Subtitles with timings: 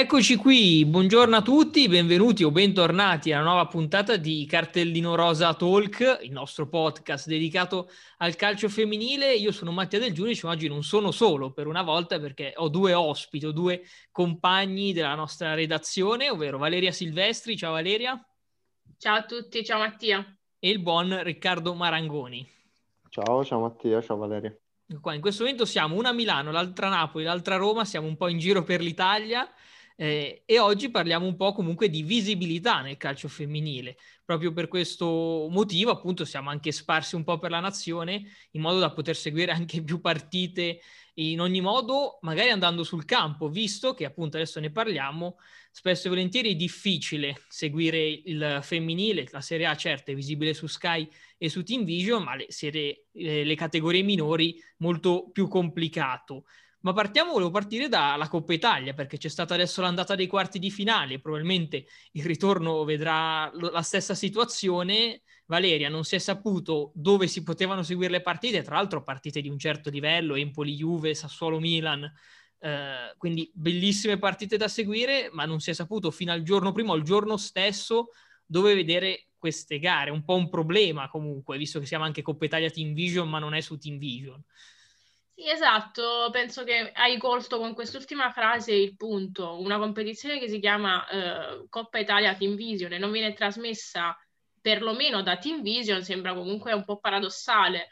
[0.00, 6.20] Eccoci qui, buongiorno a tutti, benvenuti o bentornati alla nuova puntata di Cartellino Rosa Talk,
[6.22, 9.34] il nostro podcast dedicato al calcio femminile.
[9.34, 12.70] Io sono Mattia Del Giudice, ma oggi non sono solo per una volta perché ho
[12.70, 17.54] due ospiti, ho due compagni della nostra redazione, ovvero Valeria Silvestri.
[17.54, 18.18] Ciao Valeria.
[18.96, 20.24] Ciao a tutti, ciao Mattia.
[20.58, 22.48] E il buon Riccardo Marangoni.
[23.10, 24.58] Ciao, ciao Mattia, ciao Valeria.
[24.98, 28.06] Qua, in questo momento siamo una a Milano, l'altra a Napoli, l'altra a Roma, siamo
[28.06, 29.46] un po' in giro per l'Italia
[30.02, 33.98] eh, e oggi parliamo un po' comunque di visibilità nel calcio femminile.
[34.24, 38.78] Proprio per questo motivo, appunto, siamo anche sparsi un po' per la nazione in modo
[38.78, 40.80] da poter seguire anche più partite
[41.16, 45.36] in ogni modo, magari andando sul campo, visto che appunto adesso ne parliamo,
[45.70, 50.66] spesso e volentieri è difficile seguire il femminile, la Serie A certo è visibile su
[50.66, 51.06] Sky
[51.36, 56.44] e su Team Vision, ma le, serie, eh, le categorie minori molto più complicato.
[56.82, 60.70] Ma partiamo, volevo partire dalla Coppa Italia, perché c'è stata adesso l'andata dei quarti di
[60.70, 65.22] finale, probabilmente il ritorno vedrà la stessa situazione.
[65.44, 69.48] Valeria, non si è saputo dove si potevano seguire le partite, tra l'altro partite di
[69.48, 72.10] un certo livello, Empoli, Juve, Sassuolo, Milan,
[72.60, 76.94] eh, quindi bellissime partite da seguire, ma non si è saputo fino al giorno prima
[76.94, 78.10] il giorno stesso
[78.46, 80.10] dove vedere queste gare.
[80.10, 83.54] Un po' un problema comunque, visto che siamo anche Coppa Italia Team Vision, ma non
[83.54, 84.42] è su Team Vision.
[85.40, 89.58] Sì, esatto, penso che hai colto con quest'ultima frase il punto.
[89.58, 94.14] Una competizione che si chiama eh, Coppa Italia Team Vision e non viene trasmessa
[94.60, 97.88] perlomeno da Team Vision sembra comunque un po' paradossale.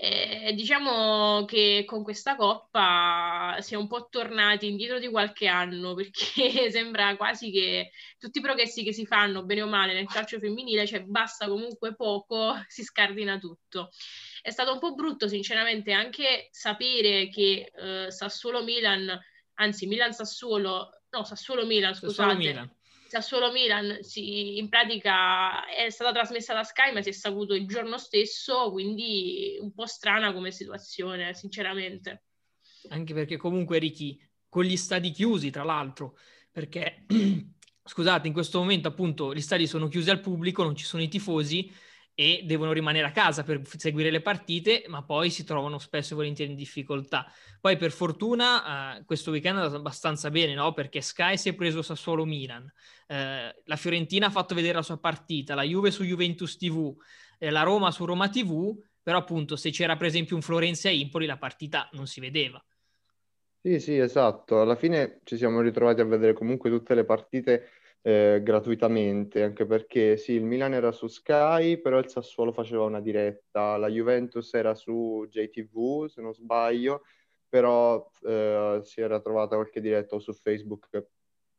[0.00, 5.94] Eh, diciamo che con questa coppa si è un po' tornati indietro di qualche anno
[5.94, 6.12] perché
[6.70, 10.86] sembra quasi che tutti i progressi che si fanno bene o male nel calcio femminile,
[10.86, 13.90] cioè basta comunque poco, si scardina tutto.
[14.40, 19.18] È stato un po' brutto sinceramente anche sapere che eh, Sassuolo-Milan,
[19.54, 21.94] anzi Milan-Sassuolo, no Sassuolo-Milan.
[21.94, 22.77] scusate,
[23.08, 23.98] Sassuolo-Milan.
[23.98, 27.98] Sassuolo-Milan sì, in pratica è stata trasmessa da Sky ma si è saputo il giorno
[27.98, 32.24] stesso, quindi un po' strana come situazione sinceramente.
[32.90, 36.16] Anche perché comunque Ricky, con gli stadi chiusi tra l'altro,
[36.50, 37.06] perché
[37.84, 41.08] scusate in questo momento appunto gli stadi sono chiusi al pubblico, non ci sono i
[41.08, 41.72] tifosi,
[42.20, 46.16] e devono rimanere a casa per seguire le partite, ma poi si trovano spesso e
[46.16, 47.30] volentieri in difficoltà.
[47.60, 50.72] Poi per fortuna eh, questo weekend è andato abbastanza bene, no?
[50.72, 52.68] Perché Sky si è preso Sassuolo Milan,
[53.06, 56.92] eh, la Fiorentina ha fatto vedere la sua partita, la Juve su Juventus TV,
[57.38, 60.96] eh, la Roma su Roma TV, però appunto se c'era per esempio un Florenza e
[60.96, 62.60] Impoli la partita non si vedeva.
[63.60, 64.60] Sì, sì, esatto.
[64.60, 67.68] Alla fine ci siamo ritrovati a vedere comunque tutte le partite
[68.02, 73.00] eh, gratuitamente, anche perché sì, il Milan era su Sky, però il Sassuolo faceva una
[73.00, 77.02] diretta, la Juventus era su JTV, se non sbaglio,
[77.48, 80.88] però eh, si era trovata qualche diretta o su Facebook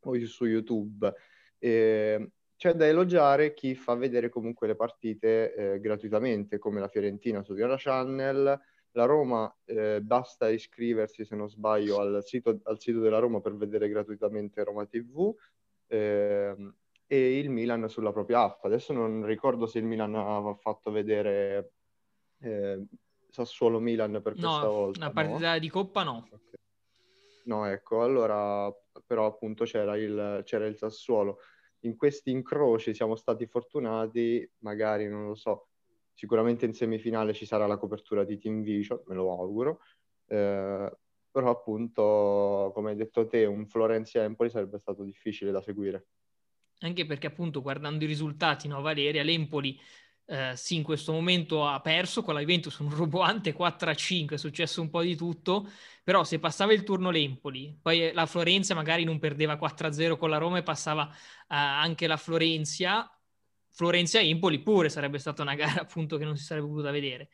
[0.02, 1.14] o su YouTube.
[1.58, 7.42] E c'è da elogiare chi fa vedere comunque le partite eh, gratuitamente, come la Fiorentina
[7.42, 8.60] su Viola Channel,
[8.92, 13.56] la Roma eh, basta iscriversi, se non sbaglio, al sito, al sito, della Roma per
[13.56, 15.34] vedere gratuitamente Roma TV
[15.90, 16.56] eh,
[17.06, 18.64] e il Milan sulla propria app.
[18.64, 21.74] Adesso non ricordo se il Milan ha fatto vedere
[22.42, 22.86] eh,
[23.30, 25.00] Sassuolo-Milan per no, questa volta.
[25.00, 25.60] Una partita no?
[25.60, 26.28] di Coppa no.
[26.28, 26.60] Okay.
[27.46, 28.72] No, ecco, allora
[29.06, 31.40] però appunto c'era il, c'era il Sassuolo.
[31.84, 35.70] In questi incroci siamo stati fortunati, magari non lo so,
[36.14, 39.80] sicuramente in semifinale ci sarà la copertura di Team Vision, me lo auguro,
[40.28, 40.98] eh,
[41.32, 46.08] però appunto, come hai detto te, un Florenzi-Empoli sarebbe stato difficile da seguire.
[46.80, 49.80] Anche perché appunto guardando i risultati, no, Valeria, l'Empoli
[50.32, 54.80] eh, sì, in questo momento ha perso con la Juventus un roboante 4-5, è successo
[54.80, 55.68] un po' di tutto,
[56.04, 60.38] però se passava il turno l'Empoli, poi la Florenza magari non perdeva 4-0 con la
[60.38, 61.16] Roma e passava eh,
[61.48, 63.12] anche la Florenzia,
[63.72, 67.30] Florenza-Empoli pure sarebbe stata una gara appunto che non si sarebbe potuta vedere.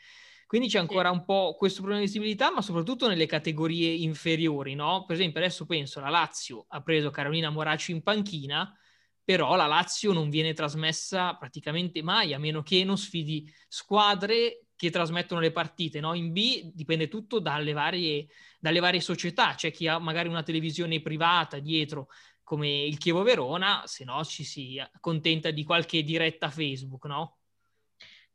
[0.48, 5.04] Quindi c'è ancora un po' questo problema di visibilità, ma soprattutto nelle categorie inferiori, no?
[5.06, 8.78] Per esempio, adesso penso la Lazio ha preso Carolina Moraci in panchina,
[9.24, 14.92] però la Lazio non viene trasmessa praticamente mai, a meno che non sfidi squadre che
[14.92, 16.14] trasmettono le partite, no?
[16.14, 18.28] In B dipende tutto dalle varie,
[18.60, 22.10] dalle varie società, c'è chi ha magari una televisione privata dietro
[22.44, 27.40] come il Chievo Verona, se no ci si accontenta di qualche diretta Facebook, no?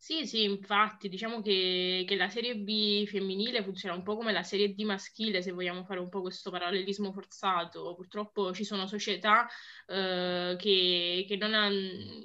[0.03, 4.43] Sì, sì, infatti, diciamo che, che, la Serie B femminile funziona un po' come la
[4.43, 7.95] Serie D maschile, se vogliamo fare un po' questo parallelismo forzato.
[7.95, 9.47] Purtroppo ci sono società
[9.87, 11.69] eh, che, che, ha,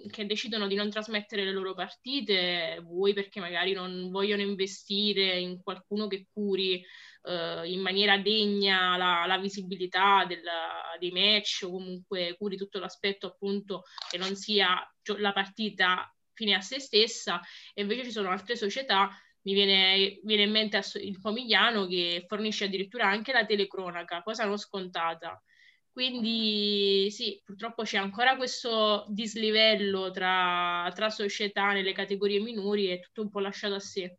[0.10, 5.62] che, decidono di non trasmettere le loro partite, vuoi perché magari non vogliono investire in
[5.62, 6.82] qualcuno che curi
[7.24, 10.42] eh, in maniera degna la, la visibilità del,
[10.98, 14.80] dei match o comunque curi tutto l'aspetto appunto che non sia
[15.18, 17.42] la partita fine a se stessa,
[17.74, 19.10] e invece ci sono altre società,
[19.42, 24.58] mi viene, viene in mente il Pomigliano che fornisce addirittura anche la telecronaca, cosa non
[24.58, 25.42] scontata.
[25.92, 33.22] Quindi sì, purtroppo c'è ancora questo dislivello tra, tra società nelle categorie minori e tutto
[33.22, 34.18] un po' lasciato a sé.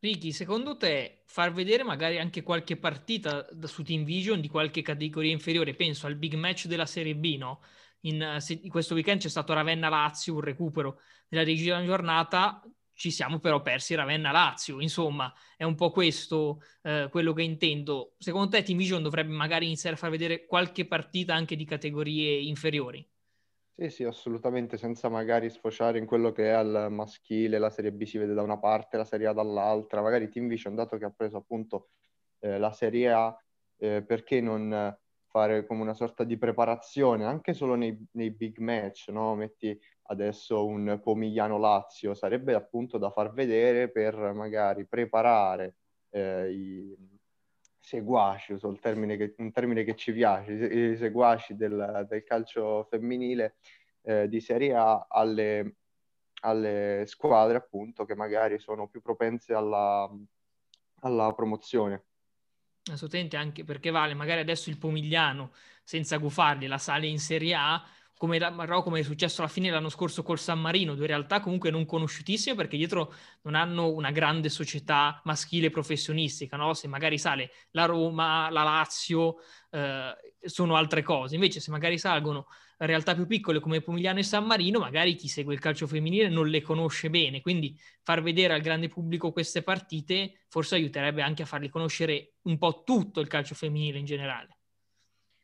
[0.00, 5.30] Ricky, secondo te far vedere magari anche qualche partita su Team Vision di qualche categoria
[5.32, 7.62] inferiore, penso al big match della Serie B, no?
[8.08, 12.62] In, in questo weekend c'è stato Ravenna-Lazio, un recupero nella decisione giornata
[12.98, 18.14] ci siamo però persi Ravenna-Lazio, insomma è un po' questo eh, quello che intendo.
[18.18, 22.40] Secondo te Team Vision dovrebbe magari iniziare a far vedere qualche partita anche di categorie
[22.40, 23.08] inferiori?
[23.72, 28.02] Sì, sì, assolutamente, senza magari sfociare in quello che è al maschile, la Serie B
[28.02, 31.12] si vede da una parte, la Serie A dall'altra, magari Team Vision, dato che ha
[31.16, 31.90] preso appunto
[32.40, 33.40] eh, la Serie A,
[33.76, 34.98] eh, perché non
[35.28, 39.34] fare come una sorta di preparazione, anche solo nei, nei big match, no?
[39.34, 45.76] Metti adesso un Pomigliano-Lazio, sarebbe appunto da far vedere per magari preparare
[46.10, 46.96] eh, i
[47.78, 52.84] seguaci, uso il termine che, un termine che ci piace, i seguaci del, del calcio
[52.84, 53.56] femminile
[54.02, 55.76] eh, di Serie A alle,
[56.42, 60.10] alle, squadre appunto che magari sono più propense alla,
[61.00, 62.04] alla promozione.
[62.92, 65.52] Assolutamente, anche perché vale magari adesso il Pomigliano
[65.82, 67.82] senza gufarli la sale in Serie A
[68.18, 68.52] come, la,
[68.82, 72.56] come è successo alla fine l'anno scorso col San Marino, due realtà comunque non conosciutissime
[72.56, 76.74] perché dietro non hanno una grande società maschile professionistica, no?
[76.74, 79.36] se magari sale la Roma, la Lazio,
[79.70, 82.48] eh, sono altre cose, invece se magari salgono
[82.86, 86.48] realtà più piccole come Pomigliano e San Marino, magari chi segue il calcio femminile non
[86.48, 91.46] le conosce bene, quindi far vedere al grande pubblico queste partite forse aiuterebbe anche a
[91.46, 94.58] fargli conoscere un po' tutto il calcio femminile in generale.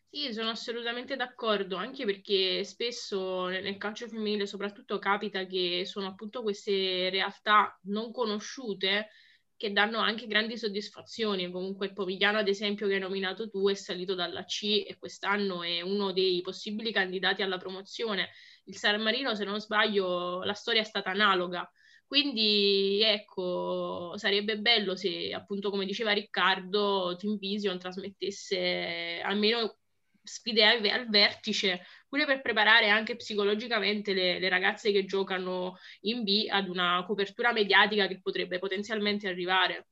[0.08, 6.42] Sì, sono assolutamente d'accordo, anche perché spesso nel calcio femminile soprattutto capita che sono appunto
[6.42, 9.08] queste realtà non conosciute
[9.56, 11.50] che danno anche grandi soddisfazioni.
[11.50, 15.62] Comunque il Pomigliano, ad esempio, che hai nominato tu, è salito dalla C e quest'anno
[15.62, 18.30] è uno dei possibili candidati alla promozione.
[18.64, 21.68] Il San Marino, se non sbaglio, la storia è stata analoga.
[22.06, 29.78] Quindi ecco, sarebbe bello se appunto come diceva Riccardo, Team Vision trasmettesse almeno
[30.22, 36.46] sfide al, vertice, pure per preparare anche psicologicamente le, le, ragazze che giocano in B
[36.48, 39.88] ad una copertura mediatica che potrebbe potenzialmente arrivare.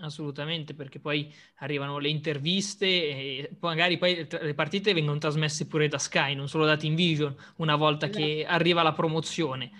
[0.00, 5.96] Assolutamente, perché poi arrivano le interviste e magari poi le partite vengono trasmesse pure da
[5.96, 8.22] Sky, non solo da Team Vision, una volta esatto.
[8.22, 9.70] che arriva la promozione.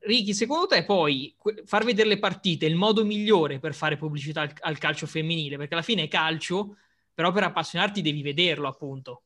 [0.00, 1.32] Ricky, secondo te poi
[1.64, 5.58] far vedere le partite è il modo migliore per fare pubblicità al, al calcio femminile?
[5.58, 6.76] Perché alla fine è calcio,
[7.14, 9.22] però per appassionarti devi vederlo appunto.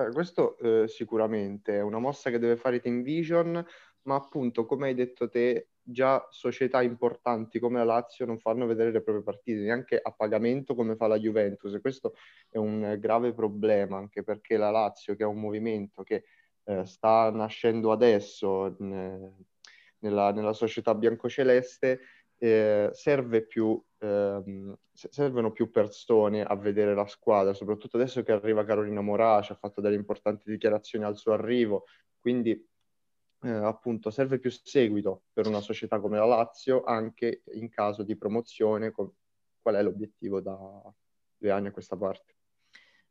[0.00, 3.62] Beh, questo eh, sicuramente è una mossa che deve fare Team Vision,
[4.04, 8.92] ma appunto, come hai detto te, già società importanti come la Lazio non fanno vedere
[8.92, 11.74] le proprie partite, neanche a pagamento come fa la Juventus.
[11.74, 12.14] E questo
[12.48, 16.24] è un grave problema, anche perché la Lazio, che è un movimento che
[16.64, 19.34] eh, sta nascendo adesso ne,
[19.98, 22.00] nella, nella società biancoceleste,
[22.42, 28.64] eh, serve più, ehm, servono più persone a vedere la squadra, soprattutto adesso che arriva
[28.64, 31.84] Carolina Moraci, ha fatto delle importanti dichiarazioni al suo arrivo,
[32.18, 32.52] quindi
[33.42, 38.16] eh, appunto serve più seguito per una società come la Lazio anche in caso di
[38.16, 40.56] promozione, qual è l'obiettivo da
[41.36, 42.39] due anni a questa parte.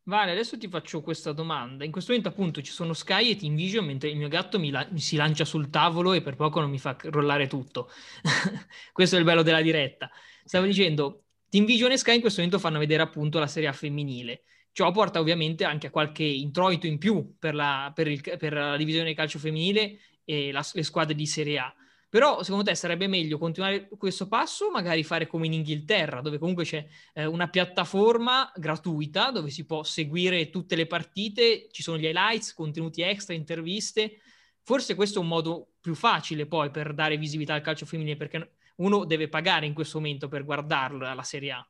[0.09, 1.85] Vale, adesso ti faccio questa domanda.
[1.85, 4.71] In questo momento appunto ci sono Sky e Team Vision mentre il mio gatto mi,
[4.71, 7.91] la- mi si lancia sul tavolo e per poco non mi fa rollare tutto.
[8.91, 10.09] questo è il bello della diretta.
[10.43, 13.71] Stavo dicendo, Team Vision e Sky in questo momento fanno vedere appunto la serie A
[13.71, 14.45] femminile.
[14.71, 18.77] Ciò porta ovviamente anche a qualche introito in più per la, per il, per la
[18.77, 21.71] divisione calcio femminile e la, le squadre di Serie A.
[22.09, 26.63] Però secondo te sarebbe meglio continuare questo passo magari fare come in Inghilterra, dove comunque
[26.63, 32.05] c'è eh, una piattaforma gratuita dove si può seguire tutte le partite, ci sono gli
[32.05, 34.21] highlights, contenuti extra, interviste.
[34.63, 38.55] Forse questo è un modo più facile poi per dare visibilità al calcio femminile, perché
[38.77, 41.69] uno deve pagare in questo momento per guardarlo alla Serie A.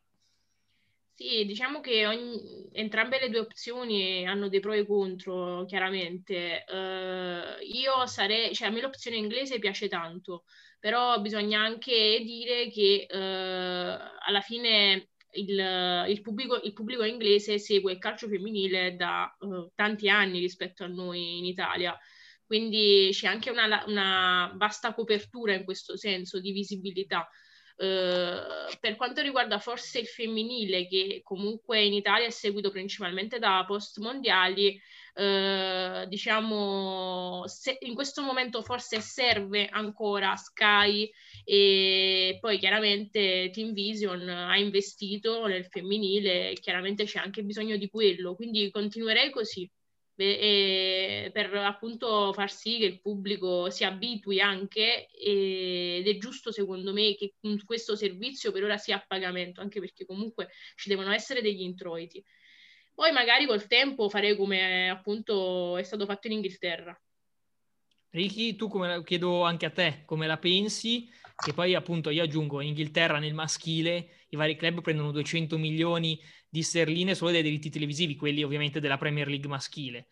[1.19, 6.63] Sì, diciamo che ogni, entrambe le due opzioni hanno dei pro e contro, chiaramente.
[6.65, 10.45] Uh, io sarei, cioè a me l'opzione inglese piace tanto,
[10.79, 17.91] però bisogna anche dire che uh, alla fine il, il, pubblico, il, pubblico, inglese segue
[17.91, 21.97] il calcio femminile da uh, tanti anni rispetto a noi in Italia.
[22.45, 27.27] Quindi c'è anche una, una vasta copertura in questo senso di visibilità.
[27.79, 33.63] Uh, per quanto riguarda forse il femminile, che comunque in Italia è seguito principalmente da
[33.65, 34.77] post mondiali,
[35.15, 41.09] uh, diciamo se in questo momento forse serve ancora Sky
[41.45, 48.35] e poi chiaramente Team Vision ha investito nel femminile, chiaramente c'è anche bisogno di quello,
[48.35, 49.69] quindi continuerei così
[50.19, 57.15] per appunto far sì che il pubblico si abitui anche ed è giusto secondo me
[57.15, 61.61] che questo servizio per ora sia a pagamento, anche perché comunque ci devono essere degli
[61.61, 62.21] introiti.
[62.93, 67.01] Poi magari col tempo farei come appunto è stato fatto in Inghilterra.
[68.09, 71.09] Ricky, tu come chiedo anche a te come la pensi?
[71.33, 76.19] Che poi appunto io aggiungo in Inghilterra nel maschile i vari club prendono 200 milioni
[76.49, 80.07] di sterline solo dai diritti televisivi, quelli ovviamente della Premier League maschile.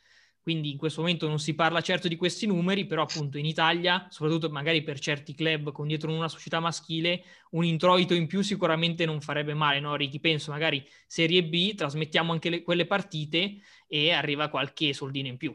[0.47, 4.07] Quindi in questo momento non si parla certo di questi numeri, però appunto in Italia,
[4.09, 9.03] soprattutto magari per certi club con dietro una società maschile, un introito in più sicuramente
[9.03, 10.21] non farebbe male, no Ricky?
[10.21, 15.53] Penso magari Serie B, trasmettiamo anche le, quelle partite e arriva qualche soldino in più.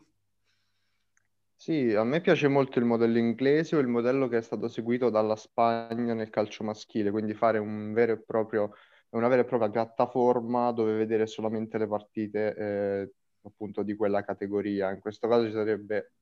[1.57, 5.11] Sì, a me piace molto il modello inglese o il modello che è stato seguito
[5.11, 8.75] dalla Spagna nel calcio maschile, quindi fare un vero e proprio,
[9.13, 14.91] una vera e propria piattaforma dove vedere solamente le partite eh, appunto di quella categoria.
[14.91, 16.15] In questo caso ci sarebbe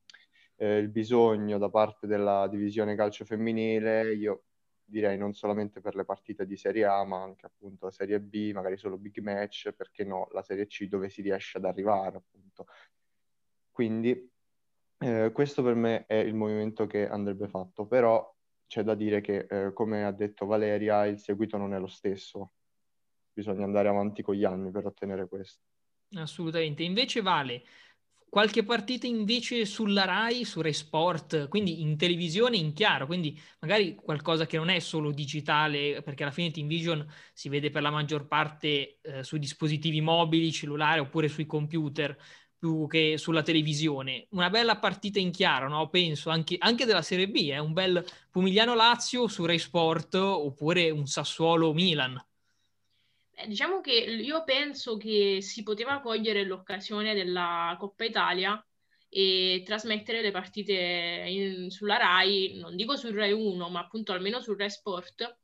[0.57, 4.45] eh, il bisogno da parte della divisione calcio femminile, io
[4.85, 8.77] direi non solamente per le partite di Serie A, ma anche appunto Serie B, magari
[8.77, 12.67] solo big match, perché no, la Serie C dove si riesce ad arrivare appunto.
[13.71, 14.31] Quindi
[14.99, 18.35] eh, questo per me è il movimento che andrebbe fatto, però
[18.67, 22.53] c'è da dire che, eh, come ha detto Valeria, il seguito non è lo stesso.
[23.41, 25.63] Bisogna andare avanti con gli anni per ottenere questo.
[26.15, 26.83] Assolutamente.
[26.83, 27.63] Invece vale
[28.31, 33.97] qualche partita invece sulla Rai, su Rai Sport, quindi in televisione in chiaro, quindi magari
[33.97, 37.91] qualcosa che non è solo digitale, perché alla fine Team Vision si vede per la
[37.91, 42.17] maggior parte eh, sui dispositivi mobili, cellulari oppure sui computer
[42.57, 44.27] più che sulla televisione.
[44.31, 45.89] Una bella partita in chiaro, no?
[45.89, 47.59] penso, anche, anche della Serie B, eh?
[47.59, 52.23] un bel Pomigliano-Lazio su Rai Sport oppure un Sassuolo-Milan.
[53.47, 58.65] Diciamo che io penso che si poteva cogliere l'occasione della Coppa Italia
[59.09, 64.41] e trasmettere le partite in, sulla Rai, non dico sul Rai 1, ma appunto almeno
[64.41, 65.39] sul Rai Sport,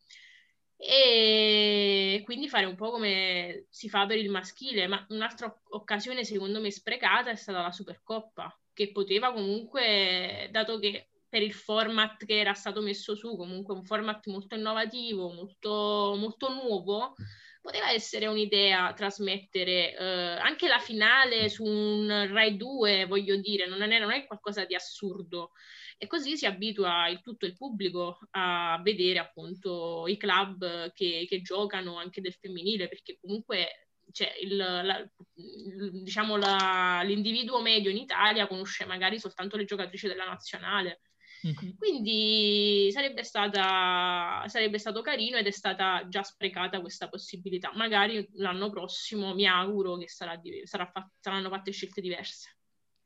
[0.77, 6.61] e quindi fare un po' come si fa per il maschile, ma un'altra occasione secondo
[6.61, 12.39] me sprecata è stata la Supercoppa, che poteva comunque, dato che per il format che
[12.39, 17.15] era stato messo su, comunque un format molto innovativo, molto, molto nuovo,
[17.67, 23.83] poteva essere un'idea trasmettere eh, anche la finale su un Rai 2, voglio dire, non
[23.83, 25.51] è, non è qualcosa di assurdo
[25.99, 31.43] e così si abitua il, tutto il pubblico a vedere appunto i club che, che
[31.43, 35.05] giocano anche del femminile, perché comunque cioè, il, la,
[35.35, 41.01] diciamo la, l'individuo medio in Italia conosce magari soltanto le giocatrici della nazionale.
[41.47, 41.77] Mm-hmm.
[41.77, 47.73] Quindi sarebbe, stata, sarebbe stato carino ed è stata già sprecata questa possibilità.
[47.75, 52.57] Magari l'anno prossimo mi auguro che sarà, sarà fat- saranno fatte scelte diverse.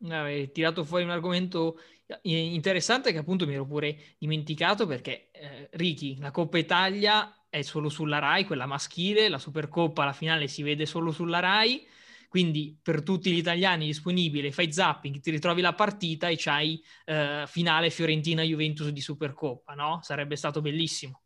[0.09, 1.79] Hai tirato fuori un argomento
[2.23, 7.89] interessante che appunto mi ero pure dimenticato perché eh, Ricky, la Coppa Italia è solo
[7.89, 11.87] sulla Rai, quella maschile, la Supercoppa, la finale si vede solo sulla Rai,
[12.31, 17.43] quindi per tutti gli italiani disponibile, fai zapping, ti ritrovi la partita e c'hai eh,
[17.49, 19.99] finale Fiorentina-Juventus di Supercoppa, no?
[20.03, 21.23] Sarebbe stato bellissimo.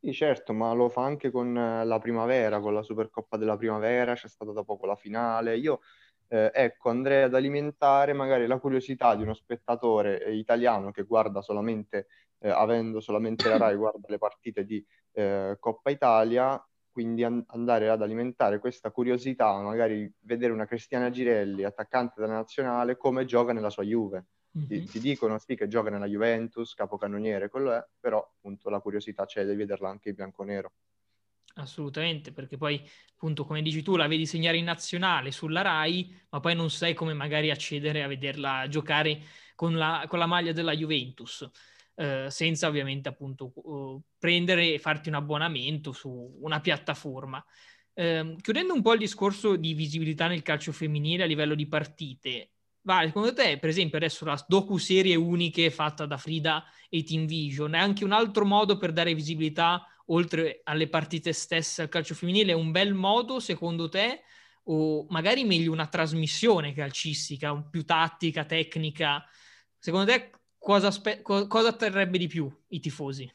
[0.00, 4.14] Sì, certo, ma lo fa anche con eh, la primavera, con la Supercoppa della primavera,
[4.14, 5.56] c'è stata da poco la finale.
[5.56, 5.80] Io
[6.28, 11.42] eh, ecco, andrei ad alimentare magari la curiosità di uno spettatore eh, italiano che guarda
[11.42, 12.06] solamente,
[12.38, 16.64] eh, avendo solamente la RAI, guarda le partite di eh, Coppa Italia,
[16.98, 22.96] quindi an- andare ad alimentare questa curiosità, magari vedere una Cristiana Girelli, attaccante della nazionale,
[22.96, 24.26] come gioca nella sua Juve.
[24.58, 24.66] Mm-hmm.
[24.66, 29.26] Ti, ti, dicono sì che gioca nella Juventus, capocannoniere, quello è, però appunto la curiosità
[29.26, 30.72] c'è, devi vederla anche in bianco-nero.
[31.54, 36.40] Assolutamente, perché poi appunto come dici tu la vedi segnare in nazionale sulla RAI, ma
[36.40, 39.22] poi non sai come magari accedere a vederla giocare
[39.54, 41.48] con la, con la maglia della Juventus,
[41.98, 47.44] eh, senza ovviamente appunto uh, prendere e farti un abbonamento su una piattaforma.
[47.94, 52.52] eh, chiudendo un po' il discorso di visibilità nel calcio femminile a livello di partite,
[52.82, 57.74] Vale, secondo te, per esempio, adesso la docu-serie uniche fatta da Frida e Team Vision
[57.74, 62.52] è anche un altro modo per dare visibilità, oltre alle partite stesse al calcio femminile?
[62.52, 64.22] È un bel modo, secondo te?
[64.70, 69.22] O magari meglio una trasmissione calcistica, più tattica, tecnica?
[69.78, 73.30] Secondo te cosa, aspe- co- cosa atterrebbe di più i tifosi?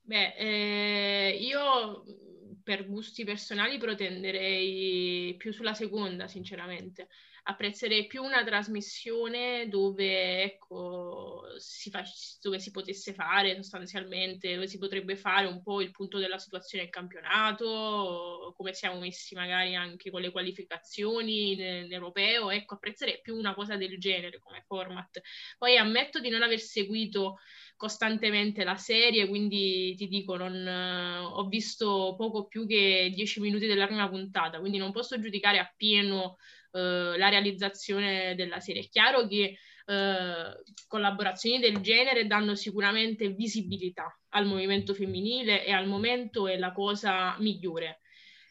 [0.00, 2.04] Beh, eh, io
[2.62, 7.08] per gusti personali protenderei più sulla seconda, sinceramente
[7.48, 12.04] apprezzerei più una trasmissione dove, ecco, si fa,
[12.42, 16.84] dove si potesse fare sostanzialmente, dove si potrebbe fare un po' il punto della situazione
[16.84, 23.54] del campionato, come siamo messi magari anche con le qualificazioni nell'europeo, ecco, apprezzerei più una
[23.54, 25.18] cosa del genere come format.
[25.56, 27.38] Poi ammetto di non aver seguito
[27.76, 30.66] costantemente la serie, quindi ti dico, non,
[31.32, 36.36] ho visto poco più che dieci minuti della prima puntata, quindi non posso giudicare appieno
[36.72, 38.82] eh, la realizzazione della serie.
[38.82, 45.86] È chiaro che eh, collaborazioni del genere danno sicuramente visibilità al movimento femminile e al
[45.86, 48.00] momento è la cosa migliore.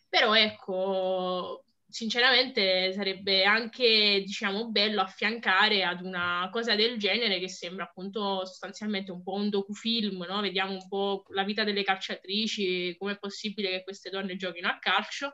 [0.09, 7.83] Però ecco, sinceramente sarebbe anche, diciamo, bello affiancare ad una cosa del genere che sembra
[7.83, 10.41] appunto sostanzialmente un po' un docufilm, no?
[10.41, 14.79] Vediamo un po' la vita delle calciatrici, come è possibile che queste donne giochino a
[14.79, 15.33] calcio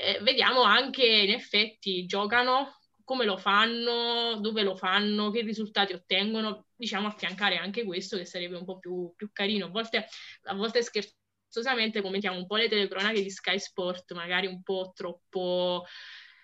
[0.00, 6.66] eh, vediamo anche in effetti giocano, come lo fanno, dove lo fanno, che risultati ottengono,
[6.76, 9.66] diciamo affiancare anche questo che sarebbe un po' più, più carino.
[9.66, 10.06] A volte,
[10.44, 15.84] a volte scherzosamente commentiamo un po' le telecronache di Sky Sport, magari un po' troppo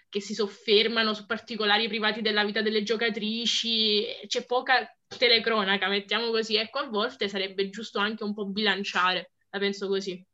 [0.08, 6.56] che si soffermano su particolari privati della vita delle giocatrici, c'è poca telecronaca, mettiamo così,
[6.56, 10.24] ecco, a volte sarebbe giusto anche un po' bilanciare, la penso così.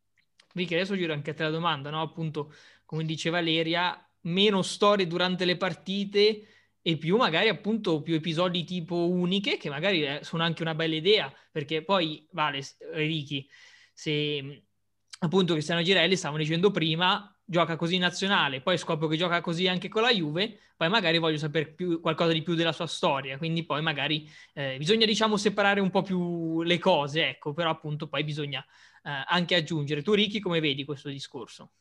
[0.53, 2.03] Vicky, adesso giro anche a te la domanda, no?
[2.03, 2.53] Appunto,
[2.91, 9.09] come dice Valeria, meno storie durante le partite e più magari appunto più episodi tipo
[9.09, 13.49] uniche, che magari eh, sono anche una bella idea, perché poi, vale, Ricky,
[13.93, 14.65] se
[15.21, 19.69] appunto Cristiano Girelli, stavamo dicendo prima, gioca così in nazionale, poi scopro che gioca così
[19.69, 23.39] anche con la Juve, poi magari voglio sapere più, qualcosa di più della sua storia,
[23.39, 28.09] quindi poi magari eh, bisogna diciamo separare un po' più le cose, ecco, però appunto
[28.09, 28.67] poi bisogna
[29.05, 30.03] eh, anche aggiungere.
[30.03, 31.75] Tu Ricky come vedi questo discorso?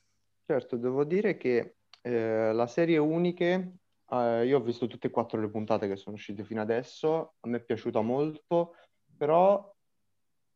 [0.50, 5.40] Certo, devo dire che eh, la serie uniche, eh, io ho visto tutte e quattro
[5.40, 8.74] le puntate che sono uscite fino adesso, a me è piaciuta molto,
[9.16, 9.72] però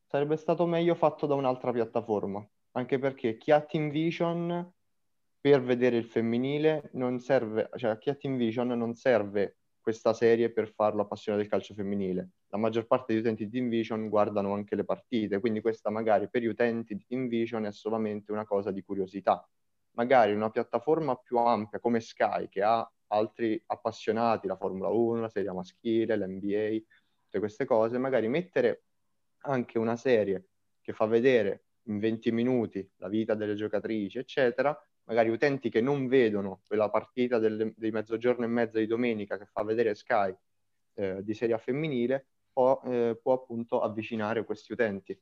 [0.08, 4.68] sarebbe stato meglio fatto da un'altra piattaforma, anche perché chi ha Team Vision
[5.40, 10.52] per vedere il femminile non serve, cioè chi ha Team Vision non serve questa serie
[10.52, 12.32] per farlo appassionato del calcio femminile.
[12.48, 16.32] La maggior parte degli utenti di Team Vision guardano anche le partite, quindi questa magari
[16.32, 19.48] per gli utenti di Team Vision è solamente una cosa di curiosità
[19.94, 25.30] magari una piattaforma più ampia come Sky, che ha altri appassionati, la Formula 1, la
[25.30, 26.84] serie maschile, l'NBA,
[27.24, 28.84] tutte queste cose, magari mettere
[29.46, 30.48] anche una serie
[30.82, 36.08] che fa vedere in 20 minuti la vita delle giocatrici, eccetera, magari utenti che non
[36.08, 40.34] vedono quella partita del, di mezzogiorno e mezza di domenica che fa vedere Sky
[40.96, 45.20] eh, di serie femminile, può, eh, può appunto avvicinare questi utenti.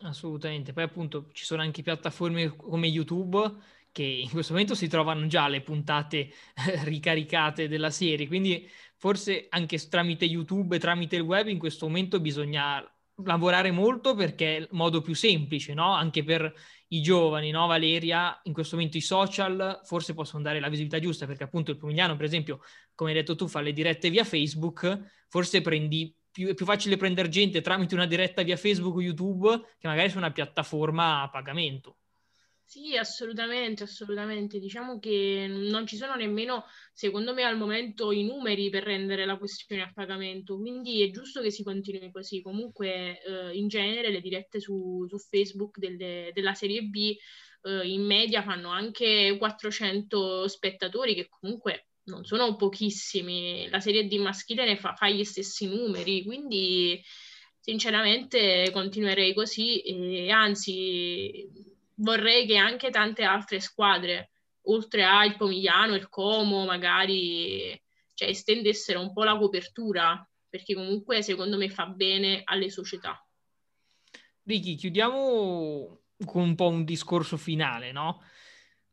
[0.00, 3.52] Assolutamente, poi appunto ci sono anche piattaforme come YouTube
[3.90, 6.18] che in questo momento si trovano già le puntate
[6.54, 11.86] eh, ricaricate della serie, quindi forse anche tramite YouTube e tramite il web in questo
[11.86, 12.80] momento bisogna
[13.24, 15.92] lavorare molto perché è il modo più semplice, no?
[15.94, 16.54] Anche per
[16.88, 17.66] i giovani, no?
[17.66, 21.76] Valeria, in questo momento i social forse possono dare la visibilità giusta perché appunto il
[21.76, 22.60] Pomigliano, per esempio,
[22.94, 26.96] come hai detto tu, fa le dirette via Facebook, forse prendi più, è più facile
[26.96, 31.30] prendere gente tramite una diretta via Facebook o YouTube che magari su una piattaforma a
[31.30, 31.98] pagamento.
[32.68, 34.58] Sì, assolutamente, assolutamente.
[34.58, 39.38] Diciamo che non ci sono nemmeno, secondo me, al momento i numeri per rendere la
[39.38, 42.42] questione a pagamento, quindi è giusto che si continui così.
[42.42, 47.16] Comunque, eh, in genere, le dirette su, su Facebook delle, della Serie B
[47.62, 54.16] eh, in media fanno anche 400 spettatori, che comunque non sono pochissimi, la Serie D
[54.16, 57.02] maschile ne fa, fa gli stessi numeri, quindi
[57.60, 61.48] sinceramente continuerei così e anzi
[61.96, 64.30] vorrei che anche tante altre squadre,
[64.62, 67.80] oltre al Pomigliano, il Como, magari
[68.14, 73.22] cioè, estendessero un po' la copertura, perché comunque secondo me fa bene alle società.
[74.44, 78.22] Ricky, chiudiamo con un po' un discorso finale, no?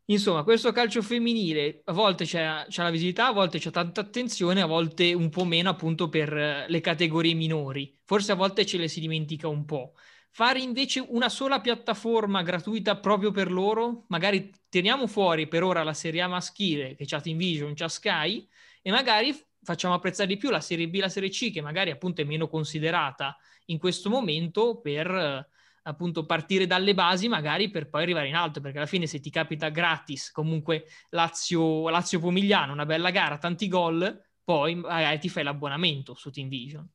[0.07, 4.61] Insomma, questo calcio femminile a volte c'è, c'è, la visibilità, a volte c'è tanta attenzione,
[4.61, 7.97] a volte un po' meno appunto per le categorie minori.
[8.03, 9.93] Forse a volte ce le si dimentica un po'.
[10.29, 15.93] fare invece una sola piattaforma gratuita proprio per loro, magari teniamo fuori per ora la
[15.93, 18.47] Serie A maschile che c'ha Team Vision, c'ha Sky
[18.81, 22.21] e magari facciamo apprezzare di più la Serie B, la Serie C che magari appunto
[22.21, 23.35] è meno considerata
[23.67, 25.49] in questo momento per
[25.87, 29.29] appunto partire dalle basi magari per poi arrivare in alto perché alla fine se ti
[29.29, 35.43] capita gratis comunque Lazio, Lazio Pomigliano una bella gara tanti gol poi magari ti fai
[35.43, 36.89] l'abbonamento su Team Vision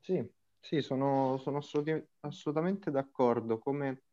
[0.00, 1.60] sì sì sono, sono
[2.20, 3.58] assolutamente d'accordo.
[3.58, 4.04] Come,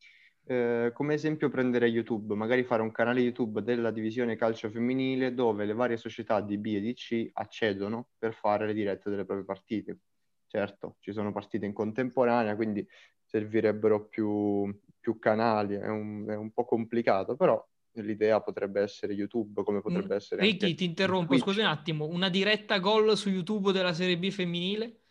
[0.45, 2.33] eh, come esempio prendere YouTube.
[2.33, 6.73] Magari fare un canale YouTube della divisione calcio femminile dove le varie società di B
[6.75, 9.99] e di C accedono per fare le dirette delle proprie partite.
[10.47, 12.85] Certo ci sono partite in contemporanea quindi
[13.29, 17.63] servirebbero più, più canali, è un, è un, po' complicato, però
[17.93, 20.41] l'idea potrebbe essere YouTube, come potrebbe mm, essere...
[20.41, 25.01] Ricky, ti interrompo, scusi un attimo, una diretta gol su YouTube della Serie B femminile?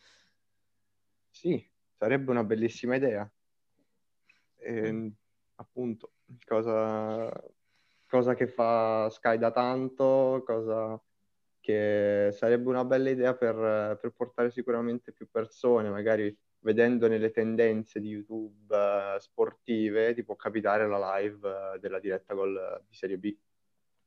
[1.31, 1.65] Sì,
[1.97, 3.31] sarebbe una bellissima idea.
[4.57, 5.15] E, ehm,
[5.57, 7.31] appunto, cosa,
[8.09, 11.01] cosa che fa Sky da tanto, cosa
[11.61, 18.01] che sarebbe una bella idea per, per portare sicuramente più persone, magari vedendo nelle tendenze
[18.01, 23.19] di YouTube uh, sportive ti può capitare la live uh, della diretta gol di Serie
[23.19, 23.35] B.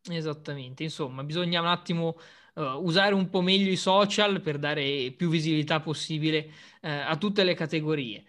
[0.10, 2.18] Esattamente, insomma, bisogna un attimo
[2.56, 7.54] uh, usare un po' meglio i social per dare più visibilità possibile a tutte le
[7.54, 8.26] categorie.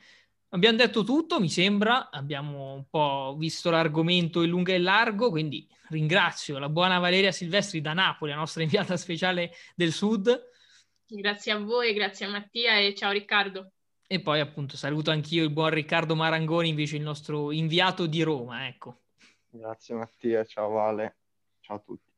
[0.51, 5.31] Abbiamo detto tutto, mi sembra, abbiamo un po' visto l'argomento in lungo e in largo,
[5.31, 10.51] quindi ringrazio la buona Valeria Silvestri da Napoli, la nostra inviata speciale del Sud.
[11.07, 13.73] Grazie a voi, grazie a Mattia e ciao Riccardo.
[14.13, 18.69] E poi appunto saluto anch'io il buon Riccardo Marangoni, invece il nostro inviato di Roma,
[18.69, 19.05] ecco.
[19.49, 21.17] Grazie Mattia, ciao Vale,
[21.61, 22.13] ciao a tutti.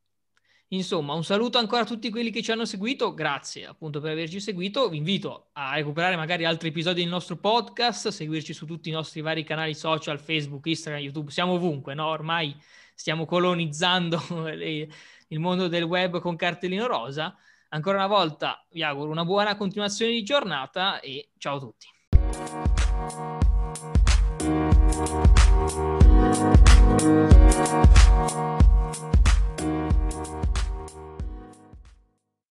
[0.67, 4.41] Insomma, un saluto ancora a tutti quelli che ci hanno seguito, grazie appunto per averci
[4.41, 8.91] seguito, vi invito a recuperare magari altri episodi del nostro podcast, seguirci su tutti i
[8.91, 12.07] nostri vari canali social, Facebook, Instagram, YouTube, siamo ovunque, no?
[12.07, 12.53] Ormai
[12.93, 17.33] stiamo colonizzando il mondo del web con cartellino rosa
[17.75, 21.87] Ancora una volta vi auguro una buona continuazione di giornata e ciao a tutti.